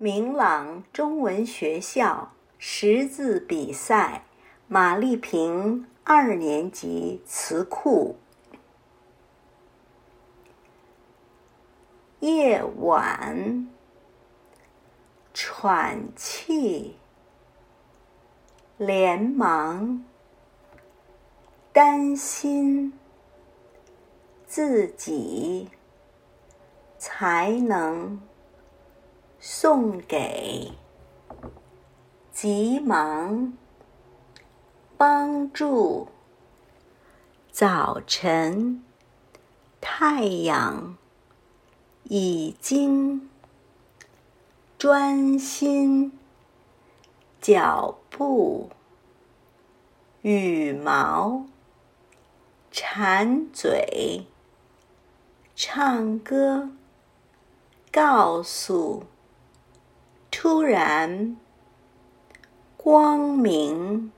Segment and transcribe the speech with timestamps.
[0.00, 4.22] 明朗中文学校识字比赛，
[4.68, 8.14] 马丽萍二年级词库。
[12.20, 13.68] 夜晚，
[15.34, 16.96] 喘气，
[18.76, 20.04] 连忙，
[21.72, 22.92] 担心，
[24.46, 25.68] 自己
[26.98, 28.20] 才能。
[29.40, 30.72] 送给，
[32.32, 33.52] 急忙，
[34.96, 36.08] 帮助。
[37.52, 38.82] 早晨，
[39.80, 40.96] 太阳
[42.02, 43.30] 已经
[44.76, 46.18] 专心，
[47.40, 48.70] 脚步，
[50.22, 51.46] 羽毛，
[52.72, 54.26] 馋嘴，
[55.54, 56.70] 唱歌，
[57.92, 59.04] 告诉。
[60.30, 61.36] 突然，
[62.76, 64.12] 光明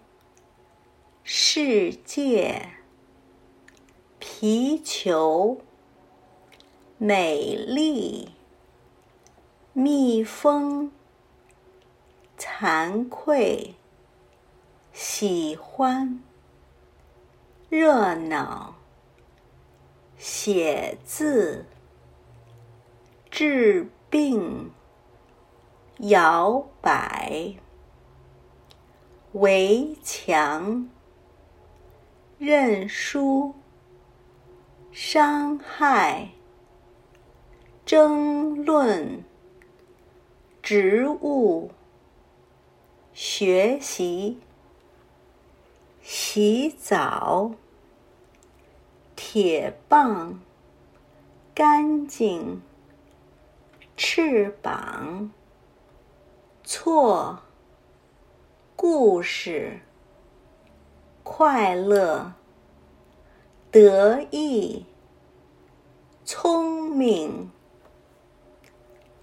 [1.23, 2.73] 世界，
[4.19, 5.63] 皮球，
[6.99, 8.35] 美丽，
[9.73, 10.91] 蜜蜂，
[12.37, 13.75] 惭愧，
[14.93, 16.21] 喜欢，
[17.71, 18.75] 热闹，
[20.19, 21.65] 写字，
[23.31, 24.71] 治病。
[26.05, 27.57] 摇摆，
[29.33, 30.89] 围墙，
[32.39, 33.55] 认输，
[34.91, 36.31] 伤害，
[37.85, 39.23] 争论，
[40.63, 41.71] 植物，
[43.13, 44.39] 学习，
[46.01, 47.53] 洗澡，
[49.15, 50.41] 铁棒，
[51.55, 52.63] 干净，
[53.99, 55.31] 翅膀。
[56.73, 57.41] 错，
[58.77, 59.81] 故事，
[61.25, 62.35] 快乐，
[63.73, 64.87] 得意，
[66.25, 67.51] 聪明，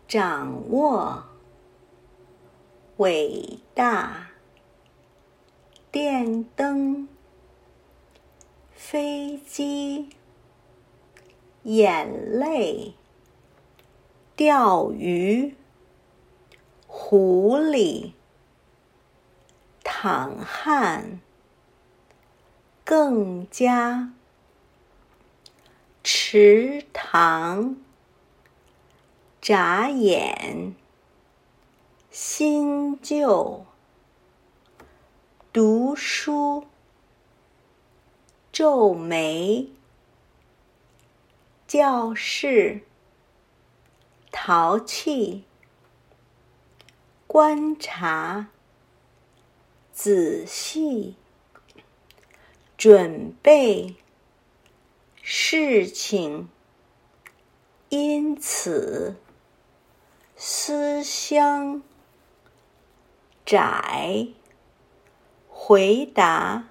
[0.09, 1.23] 掌握，
[2.97, 4.31] 伟大，
[5.89, 7.07] 电灯，
[8.73, 10.09] 飞机，
[11.63, 12.93] 眼泪，
[14.35, 15.55] 钓鱼。
[17.09, 18.11] 狐狸，
[19.81, 21.21] 淌汗，
[22.83, 24.11] 更加，
[26.03, 27.77] 池塘，
[29.39, 30.75] 眨眼，
[32.11, 33.65] 新旧，
[35.53, 36.67] 读书，
[38.51, 39.69] 皱眉，
[41.65, 42.81] 教室，
[44.29, 45.46] 淘气。
[47.37, 48.47] 观察，
[49.93, 51.15] 仔细，
[52.75, 53.93] 准备，
[55.21, 56.49] 事情，
[57.89, 59.17] 因此，
[60.35, 61.83] 思乡，
[63.45, 64.29] 窄，
[65.47, 66.67] 回答，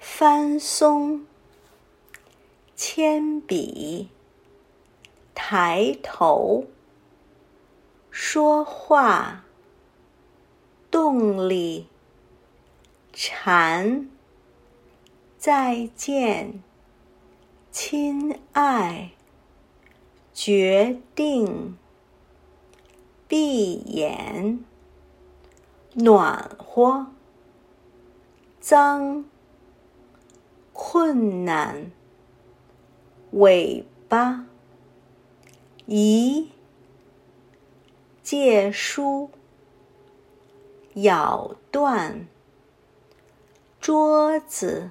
[0.00, 1.24] 翻松，
[2.74, 4.08] 铅笔，
[5.32, 6.66] 抬头。
[8.20, 9.44] 说话，
[10.90, 11.86] 洞里，
[13.12, 14.10] 蝉，
[15.38, 16.60] 再见，
[17.70, 19.12] 亲爱，
[20.34, 21.78] 决定，
[23.28, 24.64] 闭眼，
[25.94, 27.06] 暖和，
[28.58, 29.24] 脏，
[30.72, 31.92] 困难，
[33.30, 34.44] 尾巴，
[35.86, 36.48] 咦。
[38.30, 39.30] 借书，
[40.96, 42.28] 咬断，
[43.80, 44.90] 桌子，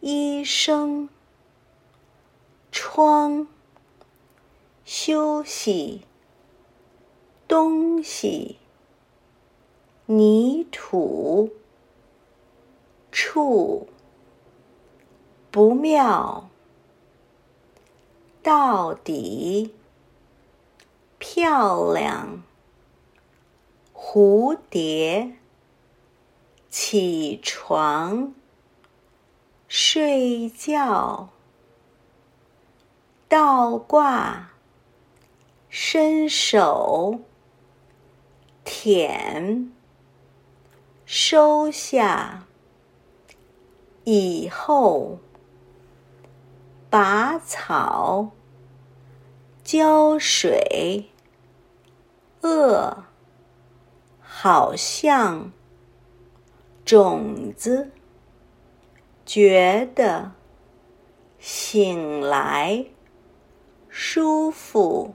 [0.00, 1.08] 医生，
[2.72, 3.46] 窗，
[4.84, 6.04] 休息，
[7.46, 8.58] 东西，
[10.06, 11.52] 泥土，
[13.12, 13.86] 处，
[15.52, 16.50] 不妙，
[18.42, 19.72] 到底。
[21.26, 22.42] 漂亮，
[23.94, 25.32] 蝴蝶，
[26.68, 28.34] 起床，
[29.66, 31.30] 睡觉，
[33.26, 34.50] 倒挂，
[35.70, 37.20] 伸手，
[38.62, 39.72] 舔，
[41.06, 42.46] 收下，
[44.04, 45.18] 以后，
[46.90, 48.30] 拔草，
[49.64, 51.08] 浇水。
[52.44, 53.04] 饿，
[54.20, 55.50] 好像
[56.84, 57.90] 种子，
[59.24, 60.32] 觉得
[61.38, 62.84] 醒来
[63.88, 65.14] 舒服。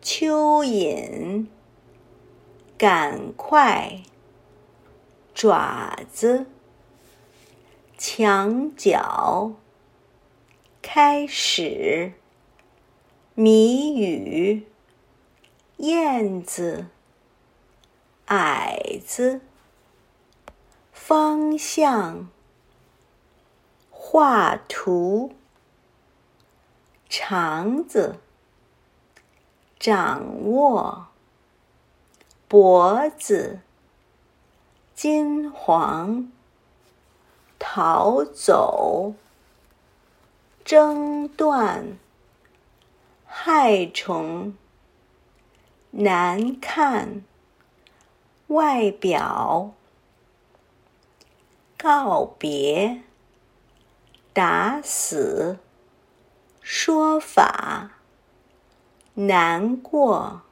[0.00, 1.46] 蚯蚓，
[2.78, 4.00] 赶快，
[5.34, 6.46] 爪子，
[7.98, 9.52] 墙角，
[10.80, 12.14] 开始，
[13.34, 14.66] 谜语，
[15.78, 16.86] 燕子，
[18.26, 19.40] 矮子，
[20.92, 22.28] 方向，
[23.90, 25.34] 画图，
[27.08, 28.20] 肠子。
[29.78, 31.08] 掌握
[32.48, 33.60] 脖子，
[34.94, 36.32] 金黄，
[37.58, 39.14] 逃走，
[40.64, 41.98] 争断，
[43.26, 44.56] 害虫，
[45.90, 47.24] 难看，
[48.48, 49.72] 外表，
[51.78, 53.02] 告别，
[54.32, 55.58] 打死，
[56.60, 57.92] 说法。
[59.18, 60.42] 难过，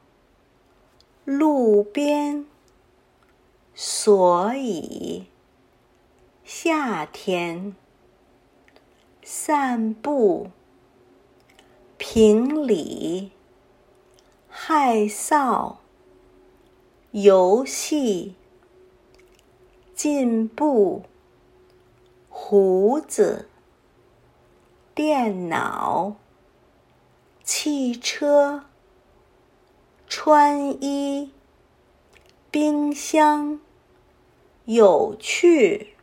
[1.23, 2.47] 路边，
[3.75, 5.27] 所以，
[6.43, 7.75] 夏天，
[9.21, 10.49] 散步，
[11.99, 13.31] 评理，
[14.67, 15.75] 害臊，
[17.11, 18.33] 游戏，
[19.93, 21.03] 进步，
[22.29, 23.47] 胡子，
[24.95, 26.15] 电脑。
[27.43, 28.63] 汽车，
[30.07, 31.31] 穿衣，
[32.49, 33.59] 冰箱，
[34.63, 35.94] 有趣。